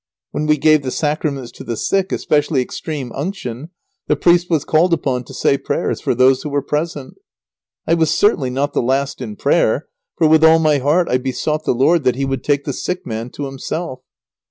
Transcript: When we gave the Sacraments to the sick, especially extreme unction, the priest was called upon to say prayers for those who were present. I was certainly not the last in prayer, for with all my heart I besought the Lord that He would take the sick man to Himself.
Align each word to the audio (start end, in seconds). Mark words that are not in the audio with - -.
When 0.31 0.47
we 0.47 0.57
gave 0.57 0.81
the 0.81 0.89
Sacraments 0.89 1.51
to 1.51 1.63
the 1.63 1.77
sick, 1.77 2.11
especially 2.11 2.59
extreme 2.63 3.11
unction, 3.13 3.69
the 4.07 4.15
priest 4.15 4.49
was 4.49 4.65
called 4.65 4.93
upon 4.93 5.25
to 5.25 5.33
say 5.35 5.59
prayers 5.59 6.01
for 6.01 6.15
those 6.15 6.41
who 6.41 6.49
were 6.49 6.63
present. 6.63 7.19
I 7.85 7.93
was 7.93 8.09
certainly 8.09 8.49
not 8.49 8.73
the 8.73 8.81
last 8.81 9.21
in 9.21 9.35
prayer, 9.35 9.89
for 10.17 10.27
with 10.27 10.43
all 10.43 10.57
my 10.57 10.79
heart 10.79 11.07
I 11.07 11.19
besought 11.19 11.65
the 11.65 11.75
Lord 11.75 12.03
that 12.05 12.15
He 12.15 12.25
would 12.25 12.43
take 12.43 12.63
the 12.63 12.73
sick 12.73 13.05
man 13.05 13.29
to 13.29 13.45
Himself. 13.45 13.99